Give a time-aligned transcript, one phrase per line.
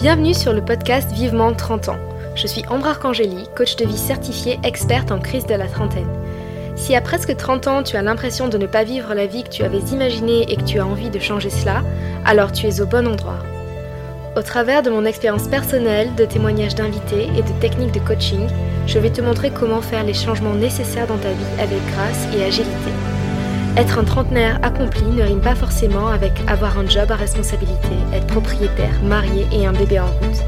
[0.00, 1.98] Bienvenue sur le podcast Vivement 30 ans.
[2.36, 6.06] Je suis Ambre Arcangeli, coach de vie certifiée experte en crise de la trentaine.
[6.76, 9.48] Si à presque 30 ans tu as l'impression de ne pas vivre la vie que
[9.48, 11.82] tu avais imaginée et que tu as envie de changer cela,
[12.24, 13.40] alors tu es au bon endroit.
[14.36, 18.46] Au travers de mon expérience personnelle, de témoignages d'invités et de techniques de coaching,
[18.86, 22.44] je vais te montrer comment faire les changements nécessaires dans ta vie avec grâce et
[22.44, 22.92] agilité.
[23.78, 28.26] Être un trentenaire accompli ne rime pas forcément avec avoir un job à responsabilité, être
[28.26, 30.42] propriétaire, marié et un bébé en route.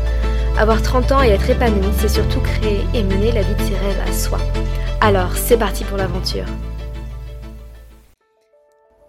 [0.59, 3.77] Avoir 30 ans et être épanoui, c'est surtout créer et mener la vie de ses
[3.77, 4.39] rêves à soi.
[5.01, 6.47] Alors, c'est parti pour l'aventure.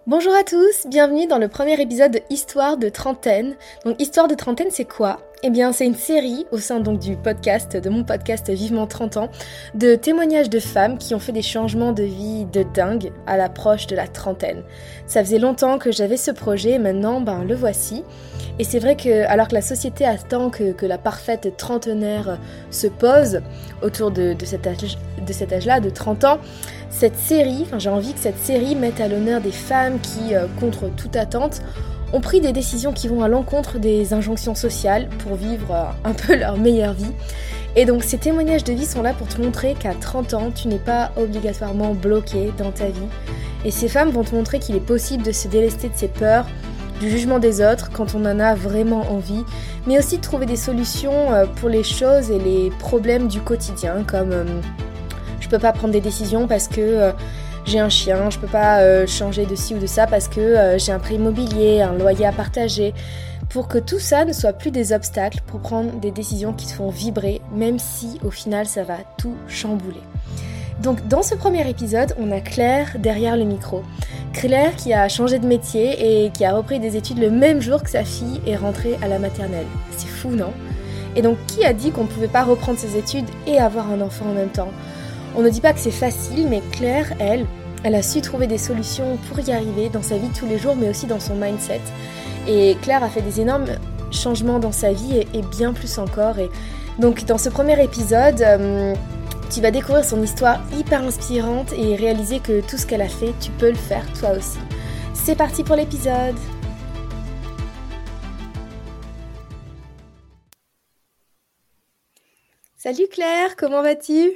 [0.06, 3.56] Bonjour à tous, bienvenue dans le premier épisode de Histoire de trentaine.
[3.84, 5.18] Donc Histoire de trentaine, c'est quoi?
[5.44, 9.16] Eh bien, c'est une série au sein donc du podcast, de mon podcast Vivement 30
[9.16, 9.28] ans,
[9.74, 13.88] de témoignages de femmes qui ont fait des changements de vie de dingue à l'approche
[13.88, 14.62] de la trentaine.
[15.06, 18.04] Ça faisait longtemps que j'avais ce projet, maintenant, ben, le voici.
[18.60, 22.38] Et c'est vrai que, alors que la société attend que, la parfaite trentenaire
[22.70, 23.40] se pose
[23.82, 24.66] autour de, cet
[25.52, 26.38] âge-là, de, 30 ans,
[26.88, 30.46] cette série, enfin, j'ai envie que cette série mette à l'honneur des femmes qui, euh,
[30.60, 31.62] contre toute attente,
[32.12, 36.12] ont pris des décisions qui vont à l'encontre des injonctions sociales pour vivre euh, un
[36.12, 37.12] peu leur meilleure vie.
[37.74, 40.68] Et donc ces témoignages de vie sont là pour te montrer qu'à 30 ans, tu
[40.68, 43.08] n'es pas obligatoirement bloqué dans ta vie.
[43.64, 46.46] Et ces femmes vont te montrer qu'il est possible de se délester de ses peurs,
[47.00, 49.44] du jugement des autres quand on en a vraiment envie,
[49.86, 54.04] mais aussi de trouver des solutions euh, pour les choses et les problèmes du quotidien,
[54.06, 54.44] comme euh,
[55.40, 57.12] je peux pas prendre des décisions parce que
[57.64, 60.40] j'ai un chien, je peux pas euh, changer de ci ou de ça parce que
[60.40, 62.92] euh, j'ai un prêt immobilier, un loyer à partager.
[63.48, 66.72] Pour que tout ça ne soit plus des obstacles pour prendre des décisions qui te
[66.72, 70.00] font vibrer, même si au final ça va tout chambouler.
[70.82, 73.82] Donc dans ce premier épisode, on a Claire derrière le micro.
[74.32, 77.82] Claire qui a changé de métier et qui a repris des études le même jour
[77.82, 79.66] que sa fille est rentrée à la maternelle.
[79.96, 80.52] C'est fou, non?
[81.14, 84.00] Et donc qui a dit qu'on ne pouvait pas reprendre ses études et avoir un
[84.00, 84.70] enfant en même temps?
[85.34, 87.46] On ne dit pas que c'est facile, mais Claire, elle,
[87.84, 90.76] elle a su trouver des solutions pour y arriver dans sa vie tous les jours,
[90.76, 91.80] mais aussi dans son mindset.
[92.46, 93.66] Et Claire a fait des énormes
[94.10, 96.38] changements dans sa vie et, bien plus encore.
[96.38, 96.50] Et
[96.98, 98.94] donc dans ce premier épisode, euh,
[99.50, 103.32] tu vas découvrir son histoire hyper inspirante et réaliser que tout ce qu'elle a fait,
[103.40, 104.58] tu peux le faire toi aussi.
[105.14, 106.36] C'est parti pour l'épisode
[112.76, 114.32] Salut Claire, comment vas-tu?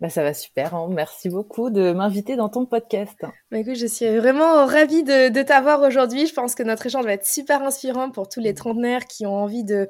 [0.00, 0.74] Bah, ça va super.
[0.74, 0.88] Hein.
[0.90, 3.16] Merci beaucoup de m'inviter dans ton podcast.
[3.50, 6.26] Bah, écoute, je suis vraiment ravie de, t'avoir aujourd'hui.
[6.26, 9.34] Je pense que notre échange va être super inspirant pour tous les trentenaires qui ont
[9.34, 9.88] envie de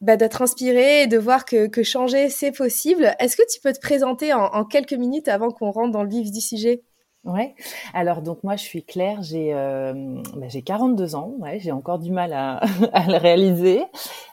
[0.00, 3.14] bah, d'être inspirés et de voir que, changer, c'est possible.
[3.18, 6.30] Est-ce que tu peux te présenter en quelques minutes avant qu'on rentre dans le vif
[6.30, 6.82] du sujet?
[7.28, 7.54] Ouais.
[7.92, 9.92] Alors donc moi je suis Claire, j'ai euh,
[10.34, 12.56] bah, j'ai 42 ans, ouais, j'ai encore du mal à,
[12.94, 13.84] à le réaliser.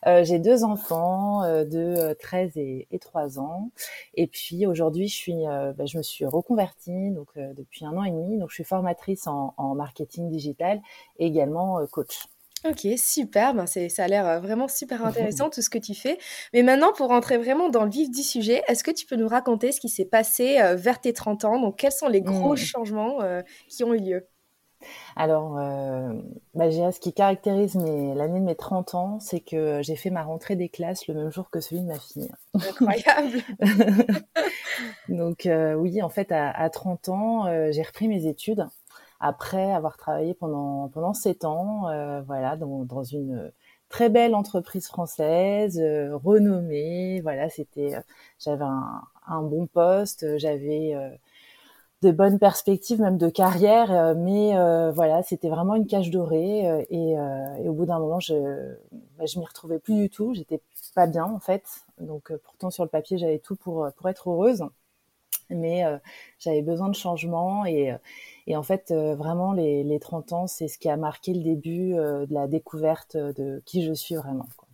[0.07, 3.69] Euh, j'ai deux enfants euh, de 13 et, et 3 ans.
[4.13, 8.03] Et puis aujourd'hui je suis euh, bah, je me suis reconvertie donc depuis un an
[8.05, 10.81] et demi, donc je suis formatrice en, en marketing digital
[11.19, 12.27] et également coach.
[12.67, 13.53] Ok, super.
[13.53, 16.17] Ben c'est, ça a l'air euh, vraiment super intéressant tout ce que tu fais.
[16.53, 19.27] Mais maintenant, pour rentrer vraiment dans le vif du sujet, est-ce que tu peux nous
[19.27, 21.59] raconter ce qui s'est passé euh, vers tes 30 ans?
[21.59, 22.57] Donc, quels sont les gros mmh.
[22.57, 24.27] changements euh, qui ont eu lieu?
[25.15, 26.13] Alors, euh,
[26.53, 30.55] bah, ce qui caractérise l'année de mes 30 ans, c'est que j'ai fait ma rentrée
[30.55, 32.29] des classes le même jour que celui de ma fille.
[32.53, 33.41] Incroyable.
[35.09, 38.67] Donc oui, en fait, à, à 30 ans, j'ai repris mes études
[39.19, 43.51] après avoir travaillé pendant pendant sept ans, euh, voilà, dans, dans, une
[43.89, 47.21] très belle entreprise française, euh, renommée.
[47.21, 48.01] Voilà, c'était, euh,
[48.39, 50.95] j'avais un, un, bon poste, j'avais
[52.01, 54.53] de bonnes perspectives même de carrière, mais
[54.91, 56.85] voilà, c'était vraiment une cage dorée.
[56.89, 58.33] Et, et, au bout d'un moment, je,
[59.17, 60.33] bah, je m'y retrouvais plus du tout.
[60.33, 60.61] J'étais
[60.93, 61.63] pas bien en fait.
[61.99, 64.63] Donc pourtant sur le papier, j'avais tout pour pour être heureuse,
[65.49, 65.83] mais
[66.39, 67.95] j'avais besoin de changement et
[68.47, 71.41] et en fait, euh, vraiment, les, les 30 ans, c'est ce qui a marqué le
[71.41, 74.47] début euh, de la découverte de qui je suis vraiment.
[74.57, 74.67] Quoi.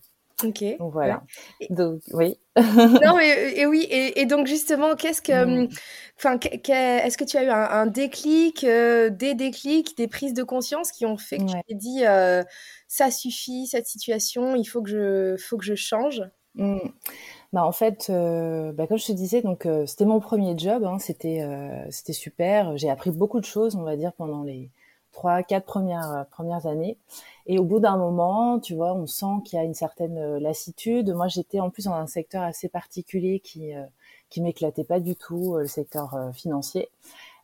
[0.43, 0.63] Ok.
[0.79, 1.23] Donc voilà.
[1.69, 2.39] Donc oui.
[2.57, 5.69] non mais et oui et, donc justement qu'est-ce que mmh.
[6.17, 10.91] enfin est-ce que tu as eu un, déclic euh, des déclics des prises de conscience
[10.91, 12.03] qui ont fait que tu t'es dit
[12.87, 16.23] ça suffit cette situation il faut que je faut que je change?
[16.55, 16.79] Mmh.
[17.53, 20.85] Bah en fait, euh, bah comme je te disais, donc euh, c'était mon premier job,
[20.85, 22.77] hein, c'était euh, c'était super.
[22.77, 24.69] J'ai appris beaucoup de choses, on va dire, pendant les
[25.11, 26.97] trois, quatre premières premières années.
[27.47, 31.13] Et au bout d'un moment, tu vois, on sent qu'il y a une certaine lassitude.
[31.13, 33.71] Moi, j'étais en plus dans un secteur assez particulier qui
[34.29, 36.89] qui m'éclatait pas du tout, le secteur financier.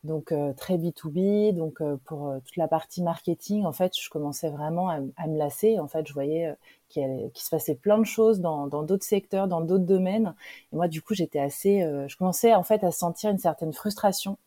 [0.07, 1.53] Donc très B2B.
[1.53, 5.79] Donc pour toute la partie marketing, en fait, je commençais vraiment à, me lasser.
[5.79, 6.55] En fait, je voyais
[6.89, 10.33] qu'il se passait plein de choses dans d'autres secteurs, dans d'autres domaines.
[10.73, 14.37] Et moi, du coup, j'étais assez, je commençais en fait à sentir une certaine frustration.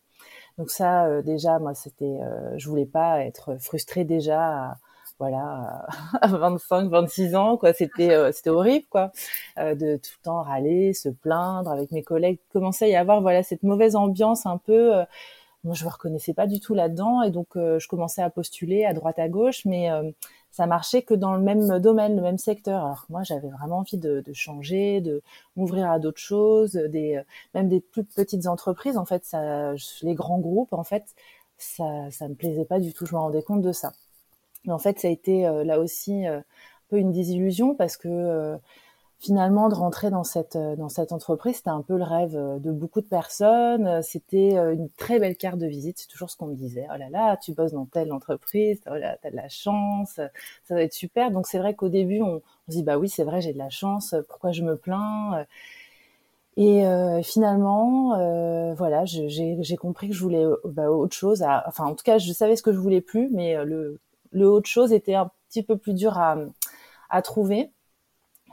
[0.59, 2.19] Donc ça, déjà, moi, c'était,
[2.57, 4.77] je voulais pas être frustrée déjà
[5.21, 5.87] voilà
[6.21, 9.12] à 25 26 ans quoi c'était euh, c'était horrible quoi
[9.59, 13.21] euh, de tout le temps râler se plaindre avec mes collègues commençait à y avoir
[13.21, 15.05] voilà cette mauvaise ambiance un peu euh,
[15.65, 18.95] moi je me reconnaissais pas du tout là-dedans et donc je commençais à postuler à
[18.95, 19.91] droite à gauche mais
[20.51, 22.85] ça marchait que dans le même domaine le même secteur.
[22.85, 25.23] Alors moi j'avais vraiment envie de, de changer de
[25.57, 27.21] m'ouvrir à d'autres choses des
[27.55, 31.05] même des plus petites entreprises en fait ça les grands groupes en fait
[31.59, 33.07] ça ça me plaisait pas du tout.
[33.07, 33.93] Je me rendais compte de ça.
[34.65, 36.45] Mais en fait, ça a été euh, là aussi euh, un
[36.89, 38.57] peu une désillusion parce que euh,
[39.21, 43.01] finalement de rentrer dans cette dans cette entreprise c'était un peu le rêve de beaucoup
[43.01, 46.87] de personnes c'était une très belle carte de visite c'est toujours ce qu'on me disait
[46.93, 50.75] oh là là tu bosses dans telle entreprise oh là t'as de la chance ça
[50.75, 53.25] va être super donc c'est vrai qu'au début on, on se dit bah oui c'est
[53.25, 55.45] vrai j'ai de la chance pourquoi je me plains
[56.57, 61.43] et euh, finalement, euh, voilà, j'ai compris que je voulais bah, autre chose.
[61.43, 63.99] À, enfin, en tout cas, je savais ce que je voulais plus, mais le
[64.33, 66.37] le autre chose était un petit peu plus dur à,
[67.09, 67.71] à trouver.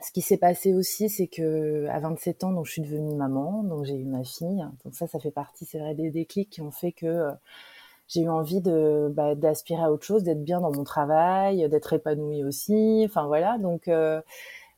[0.01, 3.63] Ce qui s'est passé aussi, c'est que à 27 ans, donc je suis devenue maman,
[3.63, 4.65] donc j'ai eu ma fille.
[4.85, 7.31] Donc ça, ça fait partie, c'est vrai, des déclics qui ont fait que euh,
[8.07, 12.43] j'ai eu envie bah, d'aspirer à autre chose, d'être bien dans mon travail, d'être épanouie
[12.43, 13.03] aussi.
[13.05, 14.21] Enfin voilà, donc euh,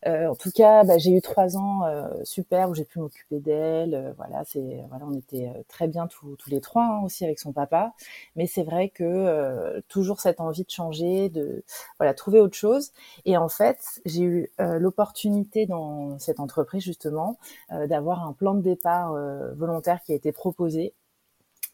[0.05, 3.93] en tout cas, bah, j'ai eu trois ans euh, super où j'ai pu m'occuper d'elle.
[3.95, 7.39] Euh, voilà, c'est voilà, on était très bien tous, tous les trois hein, aussi avec
[7.39, 7.93] son papa.
[8.35, 11.63] Mais c'est vrai que toujours cette envie de changer, de
[11.99, 12.91] voilà, trouver autre chose.
[13.25, 17.37] Et en fait, j'ai eu l'opportunité dans cette entreprise justement
[17.69, 19.13] d'avoir un plan de départ
[19.55, 20.93] volontaire qui a été proposé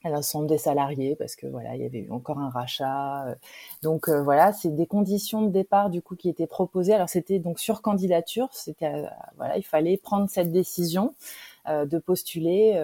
[0.05, 3.35] à l'ensemble des salariés parce que voilà il y avait eu encore un rachat euh.
[3.81, 6.93] donc euh, voilà c'est des conditions de départ du coup qui étaient proposées.
[6.93, 9.07] Alors c'était donc sur candidature c'était euh,
[9.37, 11.15] voilà il fallait prendre cette décision
[11.67, 12.79] de postuler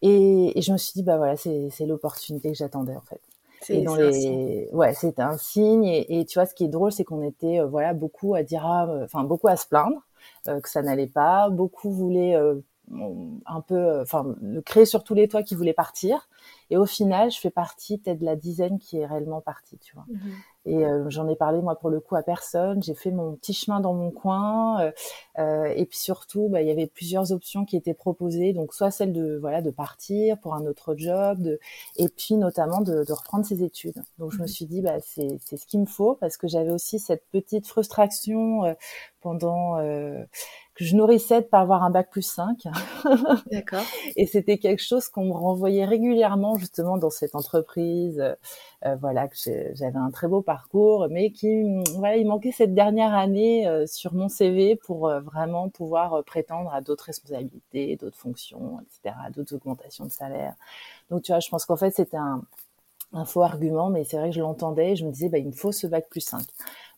[0.00, 3.20] et, et, je me suis dit bah voilà c'est c'est l'opportunité que j'attendais en fait.
[3.68, 5.84] Et dans les ouais c'était un signe.
[5.84, 8.64] Et, et, tu vois ce qui est drôle c'est qu'on était voilà beaucoup à dire
[8.64, 10.00] ah, enfin beaucoup à se plaindre
[10.46, 12.38] que ça n'allait pas beaucoup voulaient
[12.90, 16.28] un peu, euh, enfin, le créer sur tous les toits qui voulaient partir.
[16.70, 19.94] Et au final, je fais partie peut-être de la dizaine qui est réellement partie, tu
[19.94, 20.06] vois.
[20.08, 20.32] Mhm.
[20.66, 22.82] Et euh, j'en ai parlé moi pour le coup à personne.
[22.82, 24.80] J'ai fait mon petit chemin dans mon coin.
[24.80, 24.92] Euh,
[25.38, 28.52] euh, et puis surtout, bah, il y avait plusieurs options qui étaient proposées.
[28.52, 31.60] Donc soit celle de voilà de partir pour un autre job, de,
[31.96, 34.02] et puis notamment de, de reprendre ses études.
[34.18, 34.48] Donc je me mhm.
[34.48, 37.66] suis dit bah c'est c'est ce qu'il me faut parce que j'avais aussi cette petite
[37.66, 38.74] frustration euh,
[39.20, 39.78] pendant
[40.74, 42.64] que je nourrissais de pas avoir un bac plus 5.
[43.50, 43.84] D'accord.
[44.16, 48.22] et c'était quelque chose qu'on me renvoyait régulièrement justement dans cette entreprise.
[48.86, 49.36] Euh, voilà, que
[49.72, 50.53] j'avais un très beau parcours,
[51.10, 51.64] mais qui,
[51.96, 56.72] voilà, il manquait cette dernière année euh, sur mon CV pour euh, vraiment pouvoir prétendre
[56.72, 60.54] à d'autres responsabilités, d'autres fonctions, etc., d'autres augmentations de salaire.
[61.10, 62.42] Donc, tu vois, je pense qu'en fait, c'était un,
[63.26, 65.52] faux argument, mais c'est vrai que je l'entendais et je me disais, bah, il me
[65.52, 66.42] faut ce bac plus 5.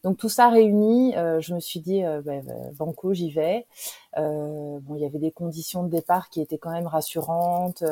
[0.07, 3.67] Donc tout ça réuni, euh, je me suis dit, euh, bah, bah, banco, j'y vais.
[4.19, 7.83] Euh, bon, il y avait des conditions de départ qui étaient quand même rassurantes,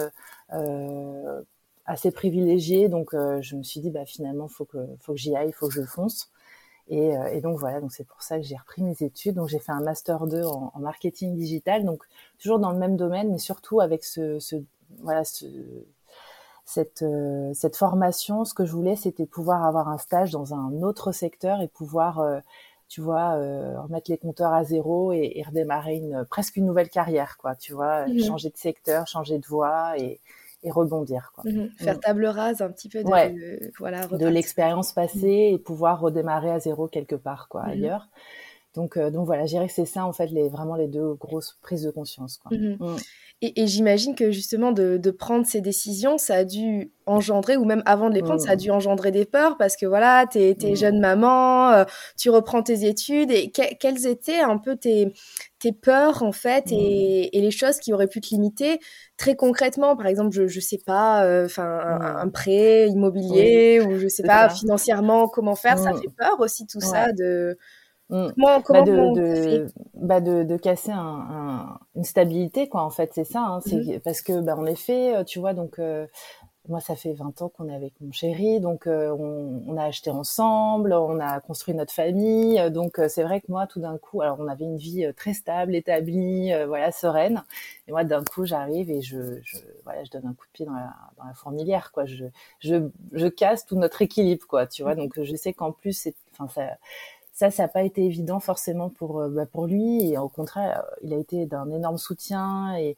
[1.87, 2.89] assez privilégiées.
[2.89, 5.75] Donc je me suis dit, bah, finalement, faut que, faut que j'y aille, faut que
[5.75, 6.31] je fonce.
[6.89, 9.37] Et, et donc voilà, donc c'est pour ça que j'ai repris mes études.
[9.37, 12.05] Donc j'ai fait un master 2 en, en, marketing digital, donc
[12.39, 14.57] toujours dans le même domaine, mais surtout avec ce, ce
[15.01, 15.47] voilà ce
[16.65, 20.83] cette, euh, cette formation, ce que je voulais, c'était pouvoir avoir un stage dans un
[20.83, 22.41] autre secteur et pouvoir, euh,
[22.89, 27.37] tu vois, euh, remettre les compteurs à zéro et, redémarrer une presque une nouvelle carrière,
[27.39, 27.55] quoi.
[27.55, 30.21] Tu vois, mmh changer de secteur, changer de voie et,
[30.65, 31.45] et rebondir, quoi.
[31.47, 36.51] Mmh Faire table rase un petit peu de, voilà, de l'expérience passée et pouvoir redémarrer
[36.51, 38.09] à zéro quelque part, quoi, mmh ailleurs.
[38.75, 41.59] Donc, donc voilà, je dirais que c'est ça en fait les vraiment les deux grosses
[41.63, 42.39] prises de conscience.
[42.39, 42.57] Quoi.
[43.43, 48.09] Et, j'imagine que justement de, prendre ces décisions, ça a dû engendrer, ou même avant
[48.09, 48.59] de les prendre, ça a mmh.
[48.59, 50.77] dû engendrer des peurs parce que voilà, tu es, mmh.
[50.77, 51.85] jeune maman, euh,
[52.17, 53.31] tu reprends tes études.
[53.31, 55.13] Et quelles étaient un peu tes,
[55.59, 58.79] tes peurs en fait et, les choses qui auraient pu te limiter?
[59.19, 64.23] Très concrètement Par exemple, je, je sais pas, euh, un, prêt immobilier ou je sais
[64.23, 67.59] pas financièrement comment faire, ça fait peur aussi tout ça de
[68.11, 68.27] Mmh.
[68.37, 73.13] Comment, bah de, de, bah de, de, casser un, un, une stabilité quoi en fait
[73.15, 74.01] c'est ça hein, c'est mmh.
[74.01, 76.07] parce que bah en effet euh, tu vois donc euh,
[76.69, 79.85] moi, ça fait 20 ans qu'on est avec mon chéri, donc euh, on, on, a
[79.85, 82.59] acheté ensemble, on a construit notre famille.
[82.59, 85.35] Euh, donc c'est vrai que moi, tout d'un coup, alors on avait une vie très
[85.35, 87.45] stable, établie, voilà, sereine.
[87.87, 90.65] Et moi, d'un coup, j'arrive et je, je, voilà, je donne un coup de pied
[90.65, 92.07] dans la, dans la fourmilière, quoi.
[92.07, 92.25] Je,
[92.61, 94.67] je, je casse tout notre équilibre, quoi.
[94.67, 94.95] Tu vois.
[94.95, 96.79] Donc je sais qu'en plus, c'est, enfin ça.
[97.35, 100.13] Ça, ça n'a pas été évident forcément pour bah, pour lui.
[100.13, 102.97] Et au contraire, il a été d'un énorme soutien et,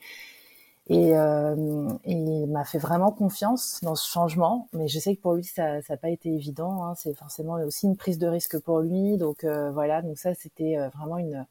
[0.88, 4.68] et, euh, il m'a fait vraiment confiance dans ce changement.
[4.72, 6.84] Mais je sais que pour lui, ça n'a pas été évident.
[6.84, 6.94] Hein.
[6.96, 9.16] C'est forcément aussi une prise de risque pour lui.
[9.16, 11.44] Donc euh, voilà, donc ça, c'était euh, vraiment une,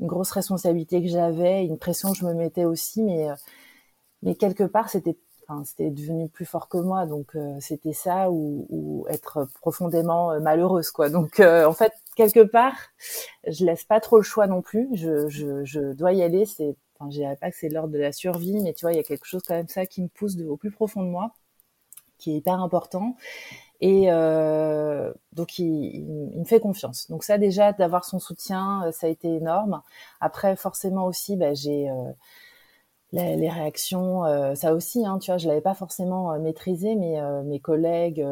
[0.00, 3.02] une, grosse responsabilité que j'avais, une pression que je me mettais aussi.
[3.02, 3.34] Mais, euh,
[4.22, 5.16] mais quelque part, c'était
[5.48, 10.92] Enfin, c'était devenu plus fort que moi donc c'était ça ou, ou, être profondément malheureuse
[10.92, 12.76] quoi donc en fait quelque part
[13.46, 16.76] je laisse pas trop le choix non plus je, je, je dois y aller c'est
[17.02, 19.00] Enfin, je dirais pas que c'est l'ordre de la survie, mais tu vois, il y
[19.00, 21.34] a quelque chose quand même ça qui me pousse de, au plus profond de moi,
[22.18, 23.16] qui est hyper important.
[23.80, 27.10] Et euh, donc, il, me fait confiance.
[27.10, 29.82] Donc ça, déjà, d'avoir son soutien, euh, ça a été énorme.
[30.20, 32.12] Après, forcément aussi, bah, j'ai euh,
[33.12, 38.22] les, réactions, ça aussi, hein, tu vois, je l'avais pas forcément maîtrisé, mais mes collègues,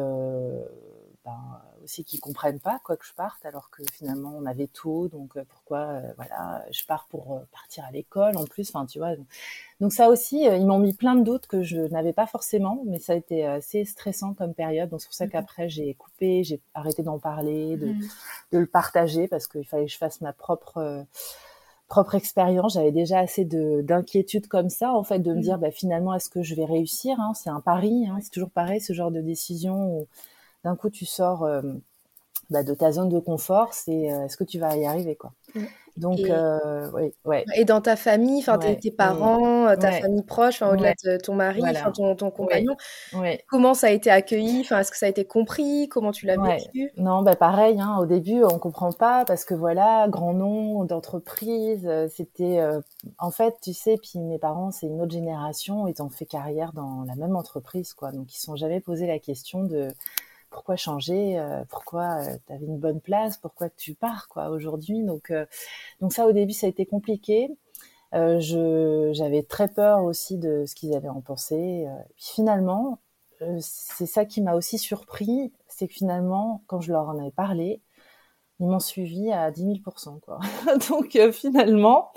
[1.25, 5.09] ben, aussi qui comprennent pas quoi que je parte alors que finalement on avait tout
[5.09, 8.85] donc euh, pourquoi euh, voilà je pars pour euh, partir à l'école en plus enfin
[8.85, 9.11] tu vois
[9.79, 12.99] donc ça aussi ils m'ont mis plein de doutes que je n'avais pas forcément mais
[12.99, 16.61] ça a été assez stressant comme période donc c'est pour ça qu'après j'ai coupé j'ai
[16.73, 18.01] arrêté d'en parler de, mmh.
[18.53, 21.05] de le partager parce qu'il fallait que je fasse ma propre
[21.91, 25.41] propre expérience, j'avais déjà assez de d'inquiétude comme ça, en fait, de me mmh.
[25.41, 27.33] dire, bah, finalement, est-ce que je vais réussir hein?
[27.35, 28.17] C'est un pari, hein?
[28.21, 30.07] C'est toujours pareil, ce genre de décision où
[30.63, 31.61] d'un coup tu sors euh,
[32.49, 35.31] bah, de ta zone de confort, c'est euh, est-ce que tu vas y arriver quoi.
[35.55, 35.63] Mmh.
[35.97, 36.89] Donc, et, euh,
[37.25, 39.77] ouais, et dans ta famille, enfin tes, parents, mmh.
[39.77, 41.61] ta famille proche, au-delà de ton mari,
[41.93, 42.77] ton, ton, compagnon,
[43.49, 44.61] comment ça a été accueilli?
[44.61, 45.89] Enfin, est-ce que ça a été compris?
[45.89, 46.93] Comment tu l'as vécu?
[46.95, 47.77] Non, bah pareil.
[47.81, 52.61] Hein, au début, on comprend pas parce que voilà, grand nom d'entreprise, c'était
[53.17, 56.71] en fait, tu sais, puis mes parents, c'est une autre génération, ils ont fait carrière
[56.71, 58.13] dans la même entreprise, quoi.
[58.13, 59.89] Donc, ils se sont jamais posé la question de
[60.51, 65.03] pourquoi changer euh, Pourquoi euh, tu avais une bonne place Pourquoi tu pars quoi aujourd'hui
[65.03, 65.45] Donc euh,
[66.01, 67.49] donc ça au début ça a été compliqué.
[68.13, 71.87] j'avais très peur aussi de ce qu'ils avaient en pensé.
[72.15, 72.99] puis finalement,
[73.59, 77.81] c'est ça qui m'a aussi surpris, c'est que finalement quand je leur en avais parlé,
[78.59, 80.39] ils m'ont suivi à 10 000% quoi.
[80.89, 82.11] donc finalement.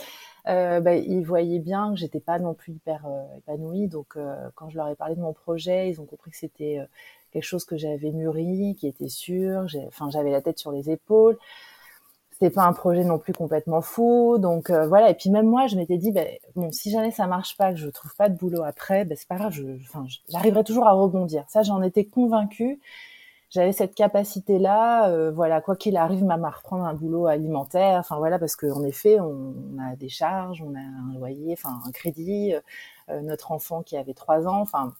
[0.46, 3.06] Euh, bah, ils voyaient bien que j'étais pas non plus hyper
[3.38, 3.88] épanouie.
[3.88, 4.16] Donc,
[4.54, 6.80] quand je leur ai parlé de mon projet, ils ont compris que c'était
[7.32, 9.66] quelque chose que j'avais mûri, qui était sûr.
[9.88, 11.38] Enfin, j'avais la tête sur les épaules.
[12.34, 15.08] C'était pas un projet non plus complètement fou, donc euh, voilà.
[15.10, 17.78] Et puis même moi, je m'étais dit, ben bon, si jamais ça marche pas, que
[17.78, 19.54] je trouve pas de boulot après, ben c'est pas grave.
[20.28, 21.44] J'arriverai toujours à rebondir.
[21.48, 22.80] Ça, j'en étais convaincue.
[23.54, 28.00] J'avais cette capacité-là, euh, voilà, quoi qu'il arrive, même à reprendre un boulot alimentaire.
[28.00, 31.92] Enfin voilà, parce qu'en effet, on, a des charges, on a un loyer, enfin un
[31.92, 32.52] crédit,
[33.10, 34.92] euh, notre enfant qui avait trois ans, enfin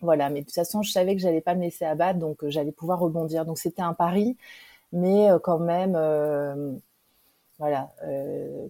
[0.00, 2.50] voilà, mais de toute façon, je savais que j'allais pas me laisser abattre, donc euh,
[2.50, 3.44] j'allais pouvoir rebondir.
[3.44, 4.36] Donc c'était un pari,
[4.92, 5.92] mais euh, quand même,
[7.62, 7.90] euh, voilà,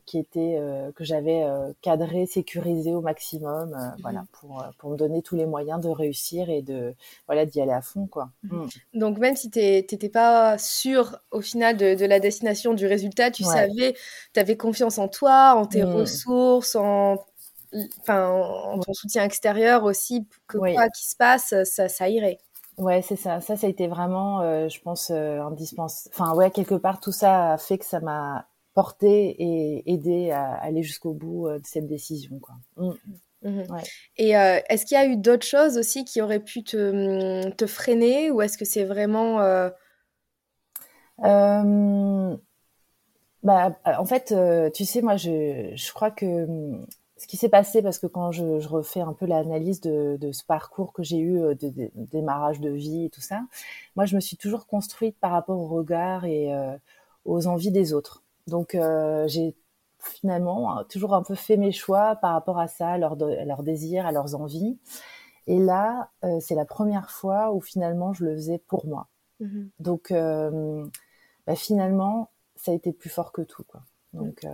[0.06, 0.58] qui était
[0.94, 1.44] que j'avais
[1.80, 6.50] cadré, sécurisé au maximum, mmh voilà, pour pour me donner tous les moyens de réussir
[6.50, 6.94] et de
[7.26, 8.30] voilà d'y aller à fond, quoi.
[8.42, 8.68] Mmh mmh.
[8.94, 13.44] Donc même si tu n'étais pas sûr au final de, la destination du résultat, tu
[13.44, 13.94] savais,
[14.34, 17.18] tu avais confiance en toi, en tes ressources, en
[18.00, 22.38] enfin, en ton soutien extérieur aussi, que quoi qu'il se passe, ça, ça irait.
[22.78, 23.40] Ouais, c'est ça.
[23.40, 26.14] Ça, ça a été vraiment, euh, je pense, euh, indispensable.
[26.14, 30.54] Enfin, ouais, quelque part, tout ça a fait que ça m'a porté et aidé à
[30.54, 32.54] aller jusqu'au bout euh, de cette décision, quoi.
[32.76, 32.92] Mmh.
[33.44, 33.62] Mmh
[34.18, 38.30] et est-ce qu'il y a eu d'autres choses aussi qui auraient pu te, te freiner
[38.30, 39.40] ou est-ce que c'est vraiment...
[43.42, 44.32] Bah, en fait,
[44.72, 46.46] tu sais, moi, je, je crois que
[47.22, 50.32] ce qui s'est passé, parce que quand je, je refais un peu l'analyse de, de,
[50.32, 53.42] ce parcours que j'ai eu, euh, de, de, démarrage de vie et tout ça,
[53.94, 56.76] moi, je me suis toujours construite par rapport au regard et euh,
[57.24, 58.24] aux envies des autres.
[58.46, 59.56] Donc, euh, j'ai
[59.98, 64.06] finalement toujours un peu fait mes choix par rapport à ça, à leurs leur désirs,
[64.06, 64.78] à leurs envies.
[65.46, 69.08] Et là, euh, c'est la première fois où finalement je le faisais pour moi.
[69.40, 70.84] Mmh Donc, euh,
[71.46, 73.64] bah, finalement, ça a été plus fort que tout.
[73.64, 73.82] Quoi.
[74.12, 74.50] Donc, euh,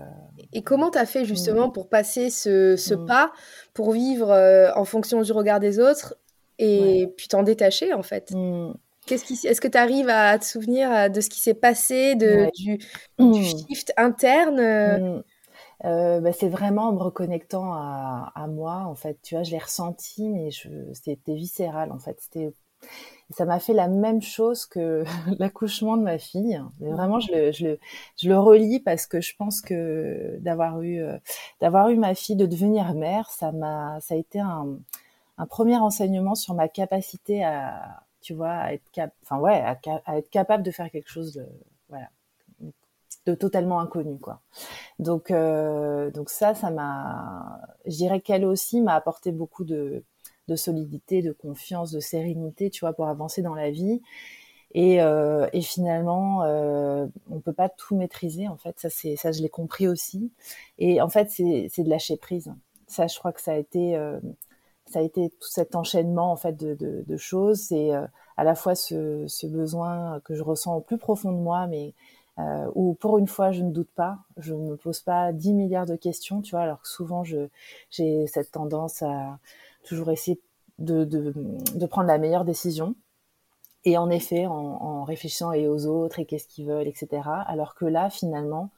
[0.52, 3.06] Et comment tu as fait justement pour passer ce, ce mm.
[3.06, 3.32] pas,
[3.74, 6.16] pour vivre euh, en fonction du regard des autres
[6.60, 8.32] et puis t'en détacher en fait?
[8.32, 8.72] Mm.
[9.08, 12.14] Qu'est-ce qui, Est-ce que tu arrives à te souvenir euh, de ce qui s'est passé,
[12.14, 12.78] de, du,
[13.18, 15.22] du, shift interne
[15.84, 19.16] euh, bah, c'est vraiment en me reconnectant à, à, moi, en fait.
[19.22, 20.50] Tu vois, je l'ai ressenti, mais
[20.92, 22.16] c'était viscéral, en fait.
[22.20, 22.52] C'était
[23.30, 25.04] ça m'a fait la même chose que
[25.38, 26.62] l'accouchement de ma fille.
[26.80, 27.78] Mais vraiment, je le, je le,
[28.20, 31.18] je le relis parce que je pense que d'avoir eu, euh,
[31.60, 34.78] d'avoir eu ma fille, de devenir mère, ça m'a, ça a été un,
[35.36, 39.64] un premier enseignement sur ma capacité à, tu vois, à être cap, enfin ouais,
[40.04, 41.46] à, être capable de faire quelque chose de,
[41.88, 42.10] voilà,
[43.24, 44.42] de totalement inconnu, quoi.
[44.98, 50.04] Donc, euh, donc ça, ça m'a, je dirais qu'elle aussi m'a apporté beaucoup de,
[50.46, 54.02] de solidité, de confiance, de sérénité, tu vois, pour avancer dans la vie.
[54.74, 58.46] Et, euh, et finalement, euh, on peut pas tout maîtriser.
[58.46, 60.30] En fait, ça, c'est ça, je l'ai compris aussi.
[60.76, 62.52] Et en fait, c'est de lâcher prise.
[62.88, 64.20] Ça, je crois que ça a été euh,
[64.90, 67.60] ça a été tout cet enchaînement en fait de, choses.
[67.60, 71.66] C'est euh, à la fois ce, besoin que je ressens au plus profond de moi,
[71.66, 71.94] mais
[72.38, 75.54] euh, où pour une fois je ne doute pas, je ne me pose pas 10
[75.54, 79.38] milliards de questions, tu vois, alors que souvent j'ai cette tendance à
[79.84, 80.40] toujours essayer
[80.78, 81.32] de,
[81.86, 82.94] prendre la meilleure décision.
[83.84, 87.22] Et en effet, en, réfléchissant et aux autres et qu'est-ce qu'ils veulent, etc.
[87.46, 88.70] Alors que là, finalement,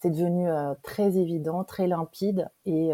[0.00, 2.92] c'est devenu euh, très évident, très limpide et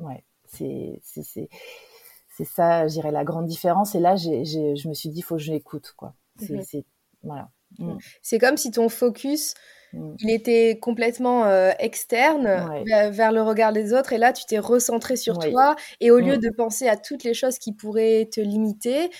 [0.00, 3.94] ouais, c'est ça, j'irais la grande différence.
[3.94, 6.14] Et là, je me suis dit, il faut que je l'écoute, quoi.
[6.38, 6.82] C'est, mhm.
[7.22, 7.50] voilà.
[7.78, 7.98] Mm.
[8.22, 9.54] C'est comme si ton focus,
[9.92, 10.14] mm.
[10.20, 12.44] il était complètement euh, externe
[13.10, 16.36] vers, le regard des autres et là tu t'es recentré sur toi et au lieu
[16.36, 16.40] mm.
[16.40, 19.10] de penser à toutes les choses qui pourraient te limiter,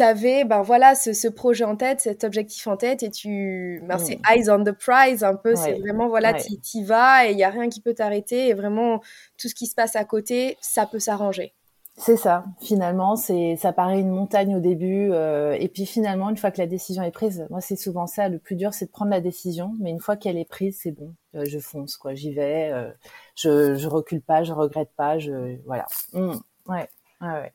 [0.00, 3.98] tu avais ben voilà ce, projet en tête, cet objectif en tête et tu ben,
[3.98, 7.38] c'est eyes on the prize un peu, c'est vraiment voilà tu y vas et il
[7.38, 9.02] y a rien qui peut t'arrêter et vraiment
[9.36, 11.52] tout ce qui se passe à côté, ça peut s'arranger.
[11.96, 16.38] C'est ça, finalement, c'est ça paraît une montagne au début, euh, et puis finalement, une
[16.38, 18.90] fois que la décision est prise, moi c'est souvent ça, le plus dur c'est de
[18.90, 22.14] prendre la décision, mais une fois qu'elle est prise, c'est bon, euh, je fonce quoi,
[22.14, 22.90] j'y vais, euh,
[23.34, 26.36] je je recule pas, je regrette pas, je voilà, mmh,
[26.68, 26.88] ouais.
[27.20, 27.52] Ouais, ouais.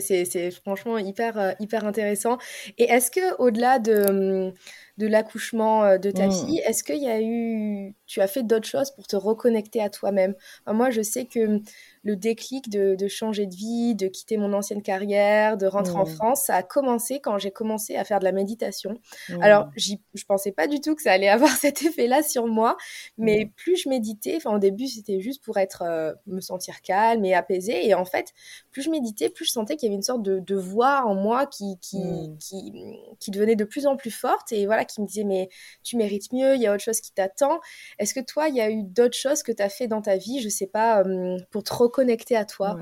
[0.00, 2.38] C'est franchement hyper hyper intéressant.
[2.78, 4.52] Et est-ce que au-delà de
[4.96, 6.32] de l'accouchement de ta mmh.
[6.32, 9.90] fille, est-ce qu'il y a eu tu as fait d'autres choses pour te reconnecter à
[9.90, 10.34] toi-même?
[10.66, 11.60] Moi, je sais que
[12.04, 16.14] le déclic de, changer de vie, de quitter mon ancienne carrière, de rentrer en mmh.
[16.14, 18.98] France, ça a commencé quand j'ai commencé à faire de la méditation.
[19.30, 19.42] Mmh.
[19.42, 22.76] Alors, je pensais pas du tout que ça allait avoir cet effet-là sur moi,
[23.18, 23.50] mais mmh.
[23.56, 27.34] plus je méditais, enfin au début c'était juste pour être, euh, me sentir calme et
[27.34, 28.32] apaisée, et en fait,
[28.70, 31.46] plus je méditais, plus je sentais qu'il y avait une sorte de, voix en moi
[31.46, 32.00] qui qui,
[32.38, 32.72] qui,
[33.18, 35.48] qui devenait de plus en plus forte, et voilà, qui me disait mais
[35.82, 37.60] tu mérites mieux, il y a autre chose qui t'attend.
[37.98, 40.16] Est-ce que toi, il y a eu d'autres choses que tu as fait dans ta
[40.16, 41.02] vie, je sais pas,
[41.50, 42.76] pour te connecter à toi?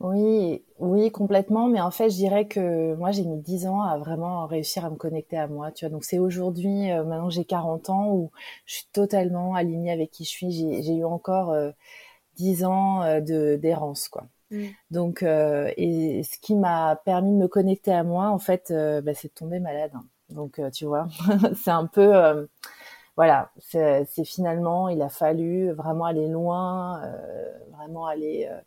[0.00, 1.68] Oui, oui, complètement.
[1.68, 4.90] Mais en fait, je dirais que moi, j'ai mis 10 ans à vraiment réussir à
[4.90, 5.72] me connecter à moi.
[5.72, 8.30] Tu vois, donc c'est aujourd'hui, euh, maintenant j'ai 40 ans, où
[8.66, 10.82] je suis totalement alignée avec qui je suis.
[10.82, 11.70] J'ai eu encore euh,
[12.36, 14.26] 10 ans euh, de d'errance, quoi.
[14.50, 14.66] Mm.
[14.90, 19.14] Donc, euh, et ce qui m'a permis de me connecter à moi, en fait, bah,
[19.14, 19.92] c'est de tomber malade.
[20.28, 21.08] Donc, tu vois,
[21.56, 22.46] c'est un peu
[23.20, 28.60] voilà, c'est finalement, il a fallu vraiment aller loin, euh, vraiment aller, euh,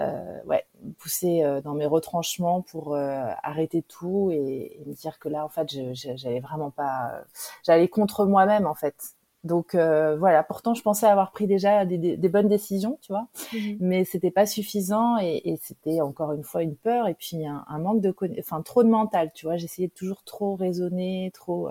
[0.00, 0.66] euh ouais,
[0.98, 5.48] pousser euh, dans mes retranchements pour arrêter tout et, et, me dire que là, en
[5.48, 7.22] fait, j'allais vraiment pas,
[7.62, 8.96] j'allais contre moi-même, en fait.
[9.44, 10.42] Donc voilà.
[10.42, 14.30] Pourtant, je pensais avoir pris déjà des, des, bonnes décisions, tu vois, mmh mais c'était
[14.30, 18.00] pas suffisant et, et c'était encore une fois une peur et puis un, un manque
[18.00, 19.56] de, enfin trop de mental, tu vois.
[19.56, 21.68] J'essayais toujours trop raisonner, trop.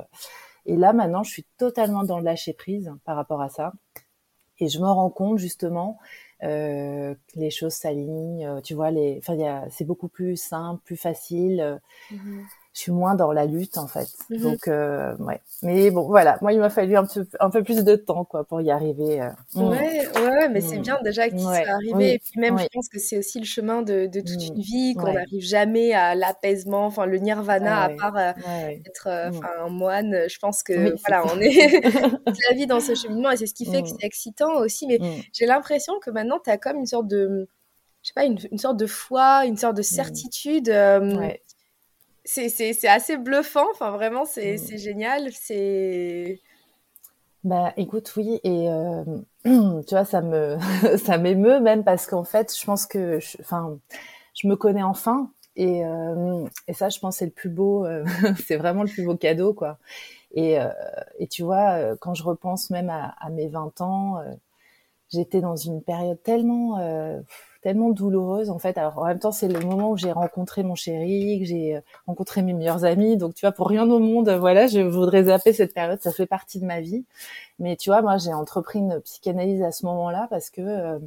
[0.66, 3.74] Et là, maintenant, je suis totalement dans le lâcher prise par rapport à ça.
[4.60, 5.98] Et je me rends compte justement
[6.44, 8.46] euh, que les choses s'alignent.
[8.46, 11.62] Euh, tu vois, les, enfin, c'est beaucoup plus simple, plus facile.
[11.62, 11.78] Euh,
[12.12, 14.08] mm-hmm je suis moins dans la lutte en fait.
[14.32, 14.40] Mhm.
[14.40, 15.42] Donc euh, ouais.
[15.62, 18.44] Mais bon voilà, moi il m'a fallu un peu un peu plus de temps quoi
[18.44, 19.22] pour y arriver.
[19.22, 19.30] Euh.
[19.54, 19.70] Mm.
[19.70, 20.82] Ouais, ouais, mais c'est mm.
[20.82, 22.14] bien déjà que tu sois arrivé.
[22.16, 24.56] Et puis même je pense que c'est aussi le chemin de, de toute mm.
[24.56, 28.32] une vie qu'on n'arrive jamais à l'apaisement, enfin le nirvana à part euh,
[28.86, 30.26] être euh, enfin un moine.
[30.28, 31.80] Je pense que voilà, on est
[32.26, 34.88] toute la vie dans ce cheminement et c'est ce qui fait que c'est excitant aussi.
[34.88, 35.00] Mais
[35.32, 37.48] j'ai l'impression que maintenant tu as comme une sorte de
[38.02, 40.68] je sais pas, une, une, sorte de foi, une sorte de certitude.
[40.68, 41.40] Ouais
[42.26, 43.66] c'est assez bluffant.
[43.72, 44.78] Enfin, vraiment, c'est mm.
[44.78, 45.32] génial.
[45.34, 46.42] C'est.
[47.44, 49.04] Bah, écoute, oui, et euh,
[49.44, 50.58] tu vois, ça me,
[50.98, 53.78] ça m'émeut même parce qu'en fait, je pense que, enfin,
[54.34, 58.06] je, me connais enfin, et, euh, et ça, je pense, c'est le plus beau, euh,
[58.48, 59.78] c'est vraiment le plus beau cadeau, quoi.
[60.36, 60.58] Et,
[61.20, 64.20] et tu vois, quand je repense même à, à mes 20 ans,
[65.14, 66.80] j'étais dans une période tellement
[67.64, 68.78] tellement douloureuse en fait.
[68.78, 72.42] Alors en même temps, c'est le moment où j'ai rencontré mon chéri, que j'ai rencontré
[72.42, 73.18] mes meilleurs amis.
[73.18, 76.00] Donc tu vois, pour rien au monde, voilà, je voudrais zapper cette période.
[76.02, 77.06] Ça fait partie de ma vie.
[77.60, 81.00] Mais tu vois, moi, j'ai entrepris une psychanalyse à ce moment-là parce que